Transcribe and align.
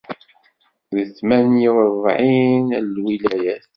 Deg 0.95 1.07
tmanya 1.17 1.69
u 1.75 1.75
rebεun 1.87 2.65
n 2.75 2.83
lwilayat. 2.95 3.65